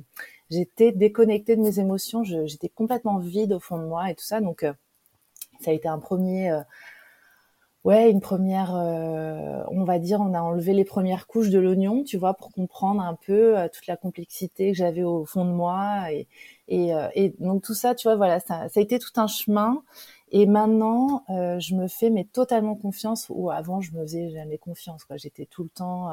[0.51, 2.25] j'étais déconnectée de mes émotions.
[2.25, 4.41] J'étais complètement vide au fond de moi et tout ça.
[4.41, 4.65] Donc
[5.61, 6.59] ça a été un premier
[7.87, 12.03] ouais, une première, euh, on va dire, on a enlevé les premières couches de l'oignon,
[12.03, 15.53] tu vois, pour comprendre un peu euh, toute la complexité que j'avais au fond de
[15.53, 16.13] moi.
[16.13, 16.27] Et,
[16.67, 19.29] et, euh, et, donc tout ça, tu vois, voilà, ça, ça a été tout un
[19.29, 19.85] chemin.
[20.33, 23.27] Et maintenant, je me fais mais totalement confiance.
[23.31, 25.05] Ou avant, je me faisais jamais confiance.
[25.05, 26.11] Quoi, j'étais tout le temps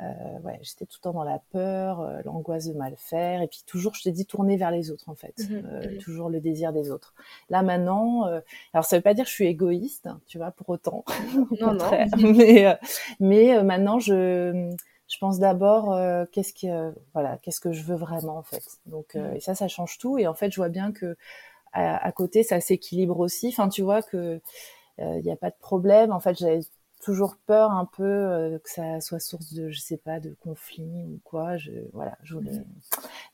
[0.00, 3.46] euh, ouais, j'étais tout le temps dans la peur, euh, l'angoisse de mal faire, et
[3.46, 6.28] puis toujours, je te dis, tourner vers les autres en fait, mmh euh, mmh toujours
[6.28, 7.14] le désir des autres.
[7.48, 8.24] Là maintenant,
[8.72, 11.04] alors ça veut pas dire que je suis égoïste, tu vois, pour autant,
[11.60, 11.90] non, non.
[12.18, 12.76] mais
[13.20, 14.74] mais maintenant je
[15.06, 15.96] je pense d'abord
[16.32, 18.64] qu'est-ce que voilà qu'est-ce que je veux vraiment en fait.
[18.86, 19.36] Donc mmh.
[19.36, 20.18] et ça ça change tout.
[20.18, 21.16] Et en fait je vois bien que
[21.72, 23.48] à, à côté ça s'équilibre aussi.
[23.48, 24.40] Enfin tu vois que
[24.98, 26.12] il n'y a pas de problème.
[26.12, 26.60] En fait j'avais
[27.04, 31.04] toujours peur un peu euh, que ça soit source de je sais pas de conflit
[31.04, 31.58] ou quoi.
[31.58, 32.64] Je voilà je voulais...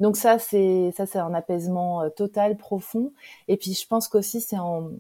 [0.01, 3.13] donc ça c'est ça c'est un apaisement euh, total profond.
[3.47, 4.91] Et puis je pense qu'aussi c'est en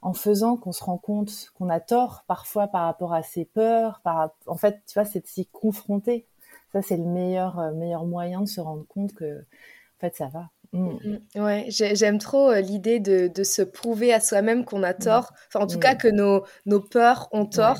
[0.00, 4.00] en faisant qu'on se rend compte qu'on a tort parfois par rapport à ses peurs
[4.02, 6.26] par en fait tu vois c'est de s'y confronter.
[6.72, 10.28] Ça c'est le meilleur euh, meilleur moyen de se rendre compte que en fait ça
[10.28, 11.18] va Mmh.
[11.36, 14.98] Ouais, j'aime trop euh, l'idée de, de, se prouver à soi-même qu'on a mmh.
[14.98, 17.78] tort, enfin en tout cas que nos, nos peurs ont tort.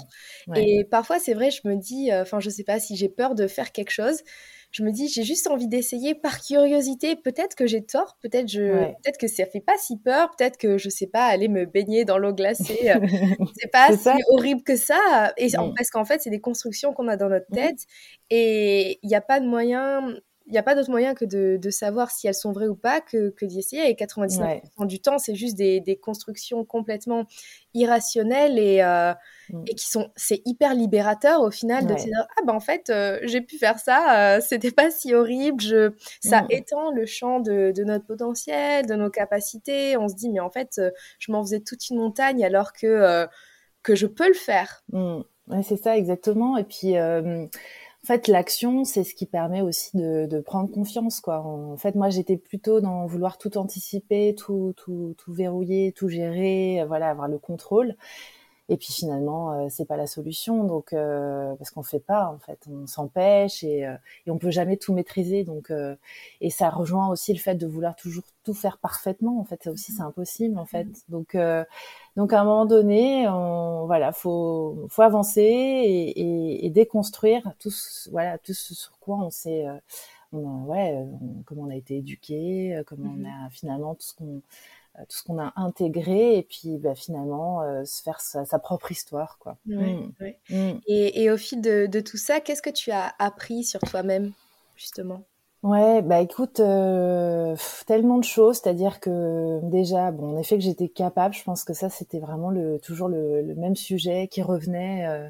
[0.55, 3.35] Et parfois c'est vrai, je me dis, euh, enfin je sais pas si j'ai peur
[3.35, 4.23] de faire quelque chose,
[4.71, 7.17] je me dis j'ai juste envie d'essayer par curiosité.
[7.17, 10.79] Peut-être que j'ai tort, peut-être je, peut-être que ça fait pas si peur, peut-être que
[10.79, 13.07] je sais pas aller me baigner dans l'eau glacée, euh,
[13.61, 15.33] c'est pas si horrible que ça.
[15.37, 17.79] Et parce qu'en fait c'est des constructions qu'on a dans notre tête.
[18.31, 20.15] Et il n'y a pas de moyen
[20.47, 22.77] il n'y a pas d'autre moyen que de, de, savoir si elles sont vraies ou
[22.77, 23.91] pas que, que d'y essayer.
[23.91, 27.27] Et 99% du temps, c'est juste des, des, constructions complètement
[27.75, 29.13] irrationnelles et, euh,
[29.51, 29.65] mm.
[29.67, 32.91] et qui sont, c'est hyper libérateur au final de se dire ah ben en fait
[32.91, 35.61] euh, j'ai pu faire ça, euh, c'était pas si horrible.
[35.61, 36.47] Je, ça mm.
[36.51, 39.97] étend le champ de, de, notre potentiel, de nos capacités.
[39.97, 40.81] On se dit mais en fait
[41.19, 43.27] je m'en faisais toute une montagne alors que
[43.83, 44.85] que je peux le faire.
[44.93, 45.23] Mm.
[45.65, 46.57] c'est ça exactement.
[46.57, 46.95] Et puis
[48.07, 51.41] en fait, l'action, c'est ce qui permet aussi de, de, prendre confiance, quoi.
[51.41, 56.85] En fait, moi, j'étais plutôt dans vouloir tout anticiper, tout, tout, tout verrouiller, tout gérer,
[56.87, 57.97] voilà, avoir le contrôle.
[58.69, 62.39] Et puis finalement, euh, c'est pas la solution, donc euh, parce qu'on fait pas en
[62.39, 63.95] fait, on s'empêche et, euh,
[64.27, 65.45] et on peut jamais tout maîtriser.
[65.45, 65.95] Donc euh,
[66.41, 69.39] et ça rejoint aussi le fait de vouloir toujours tout faire parfaitement.
[69.41, 70.89] En fait, ça aussi c'est impossible en fait.
[71.09, 71.37] Donc
[72.17, 77.71] donc à un moment donné, on, voilà, faut faut avancer et, et, et déconstruire tout
[77.71, 79.67] ce, voilà tout ce sur quoi on s'est
[80.33, 81.07] on, ouais,
[81.47, 83.47] comment on a été éduqué, comment on mm-hmm.
[83.47, 84.41] a finalement tout ce qu'on euh,
[85.05, 88.91] tout ce qu'on a intégré et puis bah, finalement euh, se faire sa, sa, propre
[88.93, 89.57] histoire quoi.
[89.67, 90.11] Mmh.
[90.51, 90.73] Mmh.
[90.87, 94.33] Et, et, au fil de, de tout ça, qu'est-ce que tu as appris sur toi-même
[94.77, 95.23] justement?
[95.63, 97.57] Ouais, bah écoute, euh,
[97.87, 101.73] tellement de choses, c'est-à-dire que déjà, bon, en effet que j'étais capable, je pense que
[101.73, 105.07] ça c'était vraiment le toujours le, le, même sujet qui revenait.
[105.09, 105.29] Euh,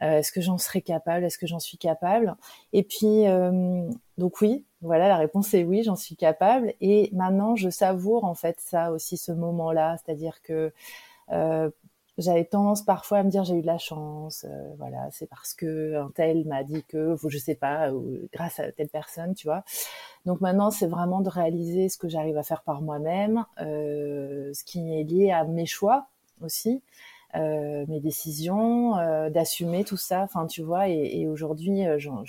[0.00, 1.24] euh, est-ce que j'en serais capable?
[1.24, 2.34] Est-ce que j'en suis capable?
[2.72, 6.74] Et puis, euh, donc oui, voilà, la réponse est oui, j'en suis capable.
[6.80, 10.72] Et maintenant, je savoure en fait ça aussi, ce moment-là, c'est-à-dire que
[11.30, 11.70] euh,
[12.18, 15.96] j'avais tendance parfois à me dire j'ai eu de la chance, voilà, c'est parce que
[15.96, 19.64] un tel m'a dit que, je sais pas, ou grâce à telle personne, tu vois.
[20.26, 24.94] Donc maintenant, c'est vraiment de réaliser ce que j'arrive à faire par moi-même, ce qui
[24.94, 26.06] est lié à mes choix
[26.42, 26.82] aussi.
[27.34, 30.20] Euh, mes décisions, euh, d'assumer tout ça.
[30.20, 32.24] Enfin, tu vois, et, et aujourd'hui, euh, j'en,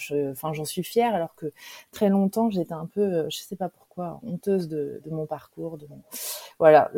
[0.66, 1.52] suis fière, alors que
[1.92, 5.78] très longtemps, j'étais un peu, je sais pas pourquoi, honteuse de, de mon parcours.
[5.78, 5.88] De
[6.58, 6.89] Voilà,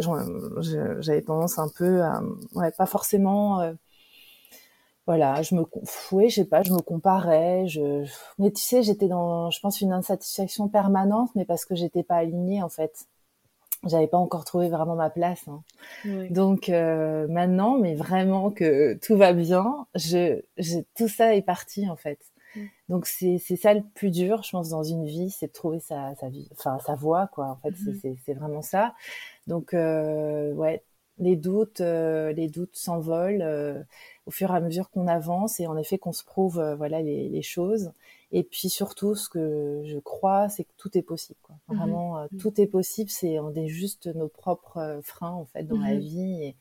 [0.99, 2.21] j'avais tendance un peu à,
[2.53, 3.73] ouais, pas forcément.
[5.07, 5.63] voilà, je me,
[6.11, 7.67] oui, je sais pas, je me comparais.
[7.67, 8.05] Je,
[8.37, 12.17] mais tu sais, j'étais dans, je pense, une insatisfaction permanente, mais parce que j'étais pas
[12.17, 13.07] alignée en fait
[13.85, 15.47] j'avais pas encore trouvé vraiment ma place.
[15.47, 15.63] Hein.
[16.29, 21.89] Donc euh, maintenant, mais vraiment que tout va bien, je, je, tout ça est parti
[21.89, 22.19] en fait.
[22.55, 22.61] Mm.
[22.89, 26.15] Donc c'est ça le plus dur, je pense, dans une vie, c'est de trouver sa
[26.15, 27.47] sa vie, enfin sa voie quoi.
[27.47, 28.93] En fait, c'est c'est vraiment ça.
[29.47, 30.83] Donc euh, ouais,
[31.17, 33.81] les doutes, euh, les doutes s'envolent euh,
[34.25, 37.01] au fur et à mesure qu'on avance et en effet qu'on se prouve euh, voilà
[37.01, 37.91] les, les, choses.
[38.31, 41.39] Et puis surtout, ce que je crois, c'est que tout est possible.
[41.43, 41.55] Quoi.
[41.67, 42.37] Mmh Vraiment, mmh.
[42.39, 43.09] tout est possible.
[43.09, 46.43] C'est on est juste nos propres freins en fait dans la mmh vie.
[46.43, 46.55] Et,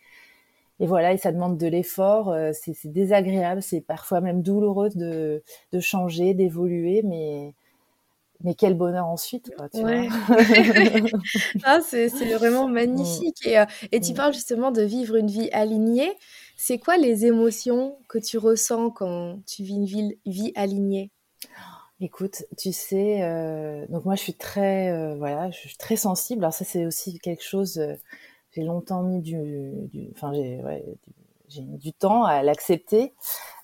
[0.81, 2.35] et, voilà, et ça demande de l'effort.
[2.53, 7.55] c'est désagréable, c'est parfois même douloureux de, de changer, d'évoluer, mais
[8.43, 9.91] mais quel bonheur ensuite, quoi, tu vois.
[11.65, 13.47] ah, c'est vraiment magnifique.
[13.47, 16.13] Et, et tu parles justement de vivre une vie alignée.
[16.57, 21.11] C'est quoi les émotions que tu ressens quand tu vis une vie, vie alignée?
[22.01, 26.45] Écoute, tu sais, euh, donc moi je suis très, euh, voilà, je suis très sensible.
[26.45, 27.79] Alors ça c'est aussi quelque chose.
[27.79, 27.95] Euh,
[28.53, 30.85] j'ai longtemps mis du, enfin j'ai, ouais,
[31.49, 33.15] j'ai mis du temps à l'accepter.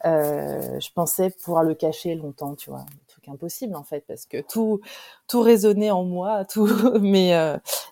[0.04, 4.40] je pensais pouvoir le cacher longtemps, tu vois, un truc impossible en fait, parce que
[4.40, 4.80] tout,
[5.28, 6.68] tout résonnait en moi, tout.
[7.00, 7.32] Mais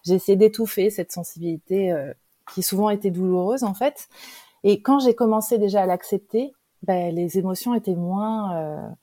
[0.04, 1.94] j'ai essayé d'étouffer cette sensibilité
[2.54, 4.08] qui souvent était douloureuse en fait.
[4.64, 8.96] Et quand j'ai commencé déjà à l'accepter, ben, les émotions étaient moins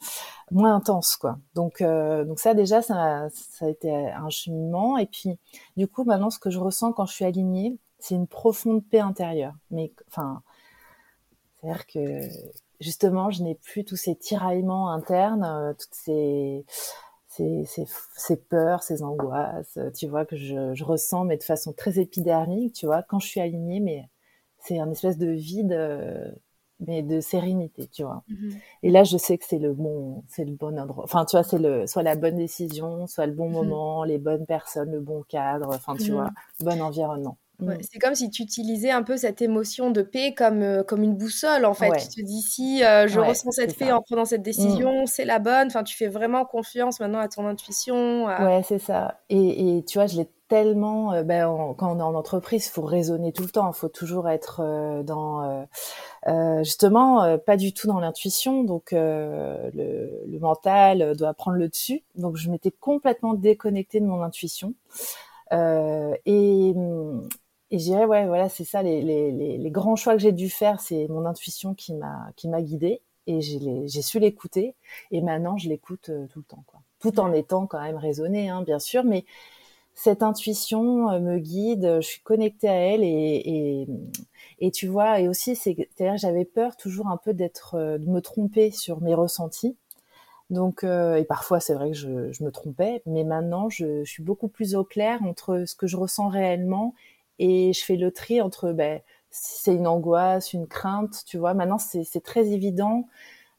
[0.52, 1.38] moins intense quoi.
[1.56, 5.38] Donc euh, donc ça déjà ça, ça a été un cheminement et puis
[5.78, 9.00] du coup maintenant ce que je ressens quand je suis alignée, c'est une profonde paix
[9.00, 9.54] intérieure.
[9.72, 10.44] Mais enfin
[11.66, 12.30] c'est-à-dire que
[12.80, 16.66] justement, je n'ai plus tous ces tiraillements internes, euh, toutes ces
[17.28, 21.74] ces, ces, ces, peurs, ces angoisses, tu vois, que je, je, ressens, mais de façon
[21.74, 24.08] très épidermique, tu vois, quand je suis alignée, mais
[24.60, 26.32] c'est un espèce de vide euh,
[26.80, 28.24] mais de sérénité, tu vois.
[28.28, 28.56] Mhm.
[28.84, 31.04] Et là, je sais que c'est le bon, c'est le bon endroit.
[31.04, 33.54] Enfin, tu vois, c'est le, soit la bonne décision, soit le bon mhm.
[33.54, 35.70] moment, les bonnes personnes, le bon cadre.
[35.70, 36.18] Enfin, tu mhm.
[36.18, 37.38] vois, bon environnement.
[37.60, 37.74] Mm.
[37.90, 41.16] c'est comme si tu utilisais un peu cette émotion de paix comme, euh, comme une
[41.16, 41.92] boussole, en fait.
[41.98, 44.44] Tu te dis, si euh, je ressens cette paix en prenant cette mm.
[44.44, 45.68] décision, c'est la bonne.
[45.68, 48.26] Enfin, tu fais vraiment confiance maintenant à ton intuition.
[48.26, 49.22] Ouais, c'est ça.
[49.30, 51.14] Et, et, tu vois, je l'ai tellement...
[51.14, 53.72] Euh, ben, quand on est en entreprise, faut raisonner tout le temps.
[53.74, 54.62] Faut toujours être
[55.04, 55.68] dans...
[56.64, 58.64] justement, pas du tout dans l'intuition.
[58.64, 62.04] Donc, le, mental doit prendre le dessus.
[62.16, 64.74] Donc, je m'étais complètement déconnectée de mon intuition.
[65.52, 66.74] et
[67.72, 71.08] et je dirais, ouais, voilà, c'est ça, les, grands choix que j'ai dû faire, c'est
[71.10, 74.76] mon intuition qui m'a qui m'a guidée et j'ai su l'écouter.
[75.12, 76.82] Et maintenant, je l'écoute euh, tout le temps, quoi.
[77.00, 79.26] Tout en étant quand même raisonnée, hein, bien sûr, mais
[79.96, 83.08] cette intuition euh, me guide, je suis connectée à elle et,
[83.46, 83.88] et,
[84.60, 88.22] et tu vois, et aussi, c'est-à-dire, j'avais peur toujours un peu d'être, euh, de me
[88.22, 89.78] tromper sur mes ressentis.
[90.52, 94.12] Donc, euh, et parfois c'est vrai que je, je, me trompais, mais maintenant je, je,
[94.12, 96.94] suis beaucoup plus au clair entre ce que je ressens réellement
[97.40, 101.54] et je fais le tri entre ben, si c'est une angoisse, une crainte, tu vois.
[101.54, 103.08] Maintenant, c'est très évident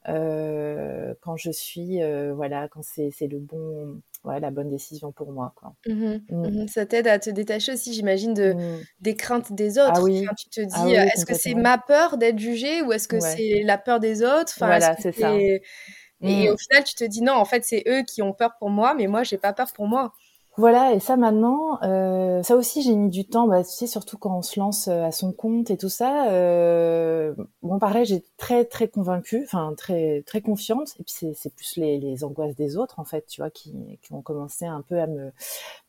[0.09, 5.31] euh, quand je suis, euh, voilà, quand c'est le bon, ouais, la bonne décision pour
[5.31, 5.73] moi, quoi.
[5.87, 6.47] Mmh mmh.
[6.47, 8.55] Mmh, ça t'aide à te détacher aussi, j'imagine, de
[9.01, 9.93] des craintes des autres.
[9.95, 10.25] Ah oui.
[10.37, 13.61] tu te ah dis, est-ce que c'est ma peur d'être jugée ou est-ce que c'est
[13.63, 14.53] la peur des autres?
[14.55, 15.33] Enfin, Voilà, c'est ça.
[15.35, 18.69] Et au final, tu te dis non, en fait, c'est eux qui ont peur pour
[18.69, 20.13] moi, mais moi, j'ai pas peur pour moi.
[20.57, 24.17] Voilà, et ça maintenant, euh, ça aussi j'ai mis du temps, bah, tu sais, surtout
[24.17, 26.31] quand on se lance euh, à son compte et tout ça.
[26.31, 30.95] Euh, bon, pareil, j'ai très très convaincue, enfin très très confiante.
[30.99, 33.71] Et puis c'est, plus les, angoisses des autres en fait, tu vois, qui,
[34.09, 35.31] ont commencé un peu à me,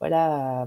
[0.00, 0.66] voilà,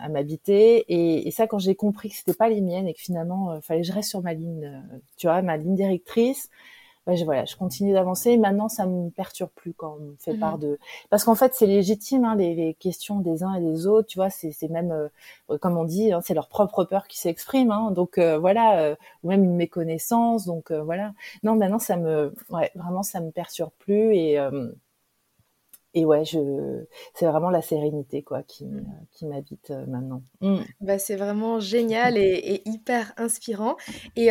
[0.00, 0.86] à, m'habiter.
[0.88, 3.86] Et, ça, quand j'ai compris que c'était pas les miennes et que finalement, fallait que
[3.86, 4.82] je reste sur ma ligne,
[5.18, 6.48] tu vois, ma ligne directrice
[7.08, 8.36] je, voilà, je continue d'avancer.
[8.36, 10.60] Maintenant, ça me perturbe plus quand on me fait part mmh.
[10.60, 10.78] de,
[11.10, 14.08] parce qu'en fait, c'est légitime hein, les, les, questions des uns et des autres.
[14.08, 17.72] Tu vois, c'est même, euh, comme on dit, hein, c'est leur propre peur qui s'exprime.
[17.72, 20.46] Hein, donc euh, voilà, euh, ou même une méconnaissance.
[20.46, 21.12] Donc voilà.
[21.42, 24.38] Non, maintenant, ça me, ouais, vraiment, ça me perturbe plus et
[25.94, 28.66] et ouais, je, c'est vraiment la sérénité quoi qui,
[29.10, 30.22] qui m'habite maintenant.
[30.40, 30.60] Mmh.
[30.80, 33.76] Bah, c'est vraiment génial et, et, hyper inspirant.
[34.16, 34.30] Et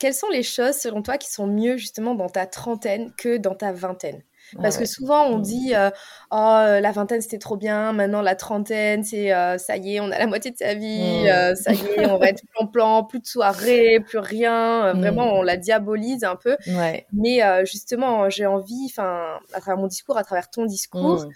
[0.00, 3.54] quelles sont les choses, selon toi, qui sont mieux justement dans ta trentaine que dans
[3.54, 4.22] ta vingtaine?
[4.60, 5.42] Parce que souvent on mmh.
[5.42, 5.90] dit euh,
[6.32, 10.10] oh la vingtaine c'était trop bien, maintenant la trentaine c'est euh, ça y est on
[10.10, 11.26] a la moitié de sa vie, mmh.
[11.26, 15.26] euh, ça y est on va être plan plan, plus de soirée, plus rien, vraiment
[15.26, 15.38] mmh.
[15.38, 16.56] on la diabolise un peu.
[17.12, 21.26] Mais justement j'ai envie, enfin à travers mon discours, à travers ton discours,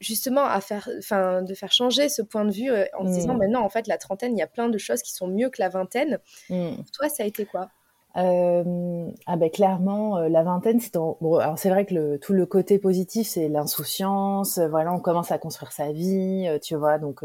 [0.00, 3.62] justement à faire, enfin de faire changer ce point de vue en se disant maintenant
[3.62, 5.68] en fait la trentaine il y a plein de choses qui sont mieux que la
[5.68, 6.18] vingtaine.
[6.48, 7.68] Toi ça a été quoi?
[8.16, 12.32] Euh, ah ben clairement euh, la vingtaine c'est bon alors c'est vrai que le, tout
[12.32, 16.98] le côté positif c'est l'insouciance euh, voilà on commence à construire sa vie tu vois
[16.98, 17.22] donc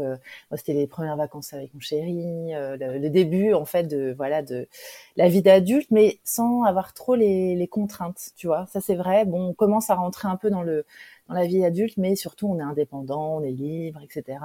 [0.56, 4.68] c'était les premières vacances avec mon chéri le, début en fait de voilà de
[5.16, 8.66] la vie d'adulte mais sans avoir trop les, les contraintes tu vois.
[8.66, 9.24] Ça c'est vrai.
[9.24, 10.84] Bon on commence à rentrer un peu dans le
[11.28, 14.38] dans la vie adulte mais surtout on est indépendant on est libre etc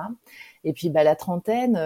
[0.63, 1.78] et puis bah la trentaine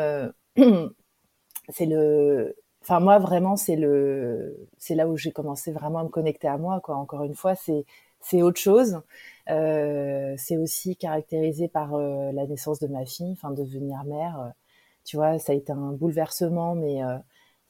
[1.70, 6.10] c'est le enfin moi vraiment c'est le c'est là où j'ai commencé vraiment à me
[6.10, 7.86] connecter à moi quoi encore une fois c'est
[8.22, 9.02] c'est autre chose
[9.50, 14.40] euh, c'est aussi caractérisé par euh, la naissance de ma fille enfin de devenir mère
[14.42, 14.50] euh,
[15.06, 17.18] tu vois ça a été un bouleversement mais euh,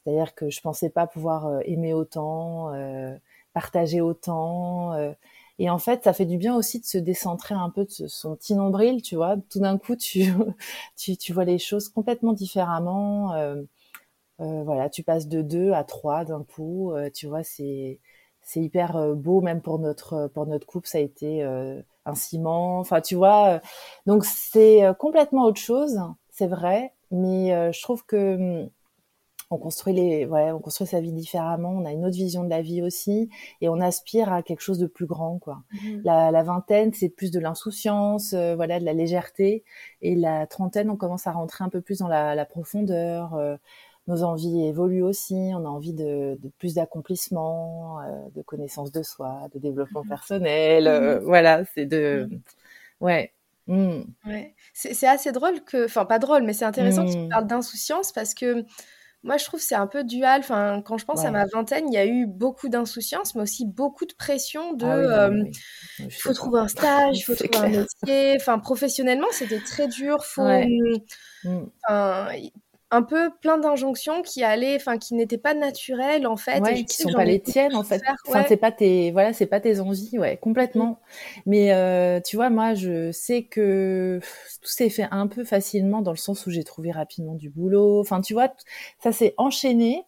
[0.04, 2.72] c'est à dire que je pensais pas pouvoir aimer autant
[3.54, 4.94] partager autant
[5.58, 8.36] Et en fait, ça fait du bien aussi de se décentrer un peu de son
[8.36, 9.36] petit nombril, tu vois.
[9.50, 10.24] Tout d'un coup, tu,
[10.96, 13.32] tu, tu, vois les choses complètement différemment.
[14.44, 16.92] Euh, voilà, tu passes de deux à trois d'un coup.
[16.92, 18.00] Euh, tu vois, c'est
[18.42, 22.14] c'est hyper euh, beau, même pour notre pour notre couple, ça a été euh, un
[22.14, 22.78] ciment.
[22.80, 23.60] Enfin, tu vois.
[24.06, 26.92] donc c'est complètement autre chose, c'est vrai.
[27.10, 28.70] Mais je trouve que hum,
[29.50, 31.70] on construit les, ouais, on construit sa vie différemment.
[31.70, 33.30] On a une autre vision de la vie aussi,
[33.60, 35.62] et on aspire à quelque chose de plus grand, quoi.
[35.72, 36.00] Mmh.
[36.04, 39.64] La, la, vingtaine, c'est plus de l'insouciance, voilà, de la légèreté,
[40.02, 43.38] et la trentaine, on commence à rentrer un peu plus dans la, la profondeur.
[44.08, 45.34] Euh, nos envies évoluent aussi.
[45.34, 50.08] On a envie de, de plus d'accomplissement, euh, de connaissance de soi, de développement mmh.
[50.08, 50.84] personnel.
[50.84, 51.24] Mmh.
[51.24, 52.28] Voilà, c'est de,
[53.00, 53.32] ouais.
[53.66, 58.12] Ouais, c'est assez drôle que, enfin pas drôle, mais c'est intéressant que tu parles d'insouciance
[58.12, 58.66] parce que
[59.24, 60.40] moi, je trouve que c'est un peu dual.
[60.40, 63.64] Enfin, quand je pense à ma vingtaine, il y a eu beaucoup d'insouciance, mais aussi
[63.64, 65.44] beaucoup de pression de ah euh,
[65.98, 68.36] il faut trouver un stage, il faut trouver un métier.
[68.36, 70.22] Enfin, professionnellement, c'était très dur.
[70.26, 70.42] Faut,
[72.90, 76.96] un peu plein d'injonctions qui allaient, enfin, qui n'étaient pas naturelles en fait, ouais, qui
[76.96, 78.00] sont pas les tiennes en fait.
[78.28, 80.90] Enfin, c'est pas tes, voilà, c'est pas tes envies, ouais, complètement.
[80.90, 81.40] Mm.
[81.46, 84.20] Mais euh, tu vois, moi, je sais que
[84.62, 88.00] tout s'est fait un peu facilement dans le sens où j'ai trouvé rapidement du boulot.
[88.00, 88.52] Enfin, tu vois,
[89.02, 90.04] ça s'est enchaîné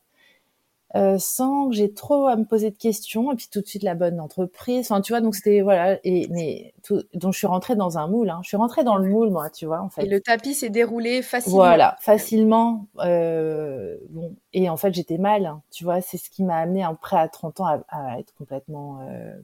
[0.97, 3.83] euh, sans que j'ai trop à me poser de questions et puis tout de suite
[3.83, 4.87] la bonne entreprise.
[4.91, 8.07] Enfin tu vois donc c'était voilà et mais tout, donc je suis rentrée dans un
[8.09, 8.41] moule hein.
[8.43, 10.05] je suis rentrée dans le moule moi tu vois en fait.
[10.05, 11.59] et le tapis s'est déroulé facilement.
[11.59, 16.43] Voilà facilement euh, bon et en fait j'étais mal hein, tu vois c'est ce qui
[16.45, 19.35] m'a amené après à 30 ans à, à être complètement euh,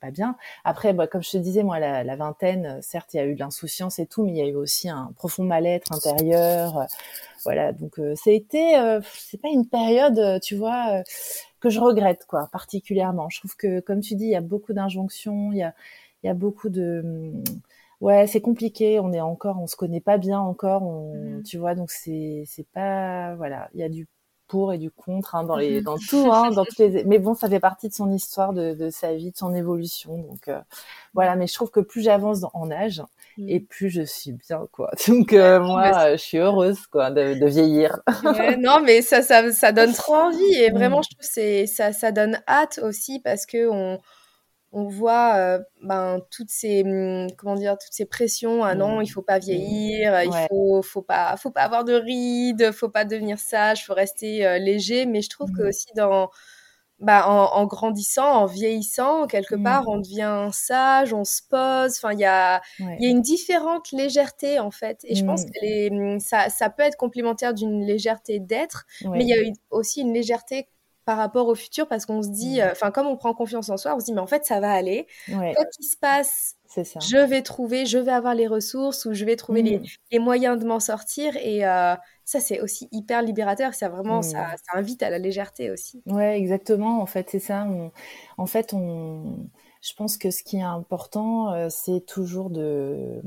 [0.00, 0.36] pas bien.
[0.64, 3.34] Après, bah, comme je te disais, moi, la, la vingtaine, certes, il y a eu
[3.34, 6.86] de l'insouciance et tout, mais il y a eu aussi un profond mal-être intérieur.
[7.44, 11.02] Voilà, donc euh, ça a été, euh, c'est pas une période, euh, tu vois,
[11.60, 13.28] que je regrette quoi, particulièrement.
[13.28, 15.72] Je trouve que, comme tu dis, il y a beaucoup d'injonctions, il y a,
[16.22, 17.44] il y a beaucoup de, hum,
[18.00, 18.98] ouais, c'est compliqué.
[18.98, 21.42] On est encore, on se connaît pas bien encore, on, mmh.
[21.44, 24.08] tu vois, donc c'est, c'est pas, voilà, il y a du
[24.48, 27.34] pour et du contre hein, dans les dans tout hein, dans toutes les mais bon
[27.34, 30.60] ça fait partie de son histoire de, de sa vie de son évolution donc euh,
[31.14, 33.02] voilà mais je trouve que plus j'avance en âge
[33.38, 33.48] mm.
[33.48, 37.46] et plus je suis bien quoi donc euh, moi je suis heureuse quoi de, de
[37.46, 41.04] vieillir ouais, non mais ça, ça ça donne trop envie et vraiment mm.
[41.04, 43.98] je trouve c'est ça ça donne hâte aussi parce que on
[44.76, 48.62] on voit euh, ben, toutes ces hum, comment dire toutes ces pressions.
[48.62, 52.72] Ah non il faut pas vieillir il faut faut pas faut pas avoir de rides
[52.72, 55.06] faut pas devenir sage faut rester euh, léger.
[55.06, 55.68] Mais je trouve que mmh.
[55.68, 56.30] aussi dans
[56.98, 59.62] bah, en, grandissant en vieillissant quelque mmh.
[59.62, 61.96] part on devient sage on se pose.
[61.96, 65.00] Enfin il y a il y a une différente légèreté en fait.
[65.04, 65.50] Et je pense mmh.
[65.50, 69.38] que les, hum, ça ça peut être complémentaire d'une légèreté d'être mais il y a
[69.70, 70.68] aussi une légèreté
[71.06, 72.62] par rapport au futur parce qu'on se dit, mmh.
[72.62, 74.60] euh, enfin, comme on prend confiance en soi, on se dit, mais en fait, ça
[74.60, 75.06] va aller.
[75.28, 79.36] Quoi qu'il se passe, je vais trouver, je vais avoir les ressources ou je vais
[79.36, 80.18] trouver les, mmh.
[80.18, 81.36] moyens de m'en sortir.
[81.36, 83.72] Et euh, ça, c'est aussi hyper libérateur.
[83.72, 84.56] Ça vraiment, ça, mmh.
[84.56, 86.02] ça, invite à la légèreté aussi.
[86.06, 87.00] Ouais, exactement.
[87.00, 87.68] En fait, c'est ça.
[88.36, 89.48] en fait, on,
[89.80, 93.22] je pense que ce qui est important, euh, c'est toujours de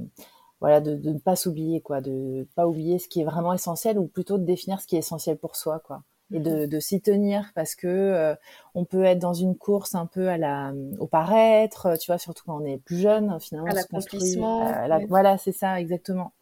[0.60, 3.54] voilà de, de ne pas s'oublier quoi de ne pas oublier ce qui est vraiment
[3.54, 6.80] essentiel ou plutôt de définir ce qui est essentiel pour soi quoi et de, de
[6.80, 8.36] s'y tenir parce que euh,
[8.76, 12.44] on peut être dans une course un peu à la au paraître, tu vois, surtout
[12.46, 13.70] quand on est plus jeune, finalement.
[13.70, 14.72] À l'accomplissement.
[15.08, 16.34] Voilà, c'est ça, exactement.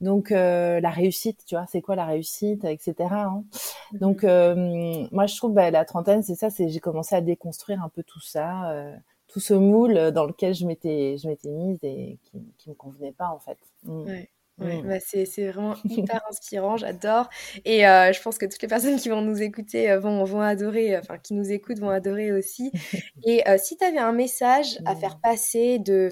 [0.00, 2.94] Donc euh, la réussite, tu vois, c'est quoi la réussite, etc.
[3.10, 3.44] Hein
[3.92, 3.98] mm-hmm.
[3.98, 7.82] Donc euh, moi je trouve bah, la trentaine, c'est ça, c'est j'ai commencé à déconstruire
[7.82, 8.94] un peu tout ça, euh,
[9.28, 13.12] tout ce moule dans lequel je m'étais je m'étais mise et qui, qui me convenait
[13.12, 13.58] pas en fait.
[13.84, 14.02] Mm.
[14.02, 14.28] Ouais.
[14.58, 14.86] Ouais, mmh.
[14.88, 17.28] bah c'est vraiment hyper inspirant, j'adore.
[17.64, 20.40] Et euh, je pense que toutes les personnes qui vont nous écouter euh, vont, vont
[20.40, 22.70] adorer, euh, enfin qui nous écoutent vont adorer aussi.
[23.26, 26.10] Et si tu avais un message à faire passer de,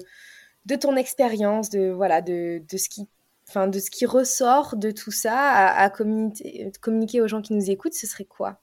[0.65, 3.07] de ton expérience, de, voilà, de, de, ce qui,
[3.47, 7.53] enfin, de ce qui ressort de tout ça à, à communiquer, communiquer aux gens qui
[7.53, 8.59] nous écoutent, ce serait quoi?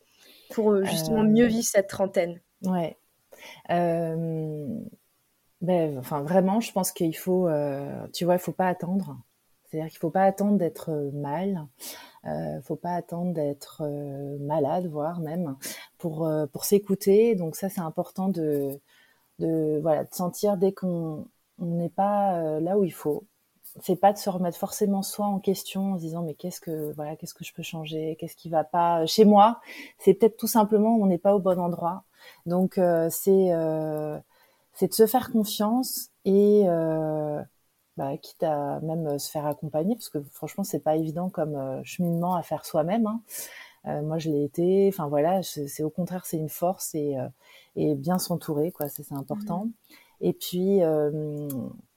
[0.51, 2.41] Pour justement mieux vivre cette trentaine.
[2.65, 2.99] Ouais.
[5.63, 7.49] Ben, enfin, vraiment, je pense qu'il faut,
[8.13, 9.17] tu vois, il faut pas attendre
[9.71, 11.67] c'est-à-dire qu'il faut pas attendre d'être euh, mal,
[12.27, 15.57] euh, faut pas attendre d'être euh, malade, voire même
[15.99, 17.35] pour pour s'écouter.
[17.37, 18.81] Donc ça, c'est important de
[19.39, 21.27] de voilà de sentir dès qu'on
[21.59, 23.25] n'est pas là où il faut.
[23.81, 26.93] C'est pas de se remettre forcément soi en question en se disant mais qu'est-ce que
[26.95, 29.61] voilà qu'est-ce que je peux changer, qu'est-ce qui va pas chez moi?
[29.99, 32.05] C'est peut-être tout simplement on n'est pas au bon endroit.
[32.47, 32.75] Donc
[33.11, 33.51] c'est
[34.73, 36.65] c'est de se faire confiance et
[38.01, 41.55] bah, quitte à même euh, se faire accompagner, parce que franchement, c'est pas évident comme
[41.55, 43.07] euh, cheminement à faire soi-même.
[43.07, 43.21] Hein.
[43.87, 44.89] Euh, moi, je l'ai été.
[44.89, 47.17] Enfin voilà, c'est au contraire, c'est une force et,
[47.77, 48.89] et bien s'entourer, quoi.
[48.89, 49.67] C'est important.
[49.67, 49.71] Mmh.
[50.23, 50.81] Et puis,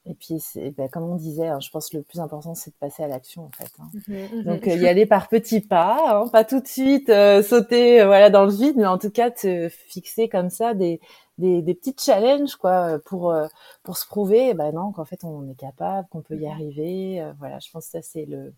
[0.05, 0.41] et puis,
[0.77, 3.07] ben, comme on disait, hein, je pense que le plus important, c'est de passer à
[3.07, 3.71] l'action, en fait.
[3.79, 3.89] Hein.
[4.07, 8.29] Mmh mmh Donc, y aller par petits pas, hein, pas tout de suite sauter, voilà,
[8.29, 11.01] dans le vide, mais en tout cas, te fixer comme ça des
[11.37, 13.47] des, des petites challenges quoi pour euh,
[13.83, 17.33] pour se prouver ben non qu'en fait on est capable qu'on peut y arriver euh,
[17.39, 18.53] voilà je pense que ça c'est le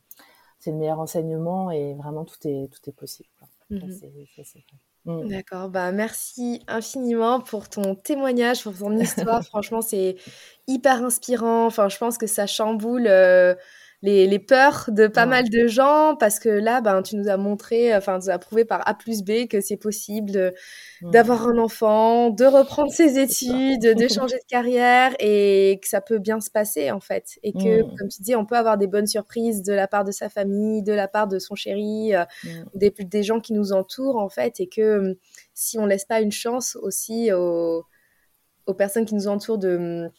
[0.59, 3.47] c'est le meilleur enseignement et vraiment tout est tout est possible quoi.
[3.69, 3.79] Mmh
[5.05, 5.27] mmh.
[5.29, 9.43] D'accord, bah merci infiniment pour ton témoignage, pour ton histoire.
[9.45, 10.17] Franchement, c'est
[10.67, 11.65] hyper inspirant.
[11.65, 13.55] Enfin, je pense que ça chamboule euh,
[14.05, 17.95] les, peurs de pas mal de gens parce que là, ben, tu nous as montré,
[17.95, 20.53] enfin, tu nous as prouvé par A plus B que c'est possible
[21.01, 26.19] d'avoir un enfant, de reprendre ses études, de changer de carrière et que ça peut
[26.19, 27.39] bien se passer en fait.
[27.43, 30.11] Et que, comme tu dis, on peut avoir des bonnes surprises de la part de
[30.11, 32.23] sa famille, de la part de son chéri, euh,
[32.75, 34.59] des, des gens qui nous entourent en fait.
[34.59, 35.17] Et que
[35.53, 37.83] si on laisse pas une chance aussi aux,
[38.67, 40.09] aux personnes qui nous entourent de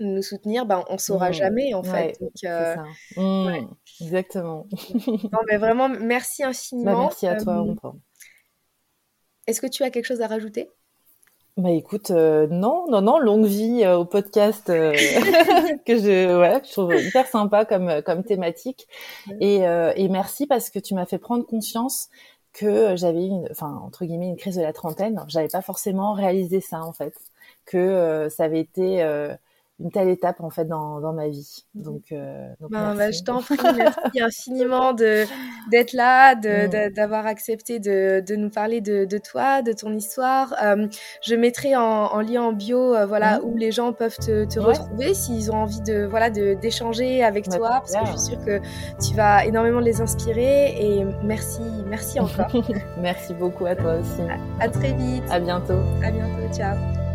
[0.00, 1.34] nous soutenir, ben, on saura mmh.
[1.34, 2.18] jamais en fait.
[2.20, 2.76] Donc, euh,
[3.16, 3.68] mmh.
[4.00, 4.66] Exactement.
[5.06, 7.00] non, mais vraiment, merci bah, infiniment.
[7.02, 7.64] merci à toi.
[7.66, 7.90] Euh,
[9.46, 10.70] est-ce que tu as quelque chose à rajouter?
[11.56, 14.72] Bah écoute, euh, non, non, non, longue vie au podcast que
[15.98, 18.86] je, ouais, je trouve hyper sympa comme comme thématique
[19.40, 19.62] et,
[19.96, 22.10] et merci parce que tu m'as fait prendre conscience
[22.52, 25.20] que j'avais une, enfin entre guillemets une crise de la trentaine.
[25.26, 27.14] J'avais pas forcément réalisé ça en fait,
[27.66, 29.02] que ça avait été
[29.80, 31.64] une telle étape en fait dans, dans ma vie.
[31.74, 35.24] Donc, euh, donc ben, bah, je t'en prie, merci infiniment de
[35.70, 36.92] d'être là, mm.
[36.94, 40.54] d'avoir accepté de, de nous parler de, de toi, de ton histoire.
[40.62, 40.88] Euh,
[41.22, 43.44] je mettrai en, en lien en bio, euh, voilà, mm.
[43.44, 47.48] où les gens peuvent te, te retrouver s'ils ont envie de voilà de d'échanger avec
[47.48, 48.60] toi, parce que je suis sûre que
[49.04, 50.74] tu vas énormément les inspirer.
[50.80, 52.50] Et merci, merci encore.
[53.00, 54.22] merci beaucoup à toi aussi.
[54.22, 55.24] À, à très vite.
[55.30, 55.80] À bientôt.
[56.02, 56.52] À bientôt.
[56.52, 57.07] Ciao.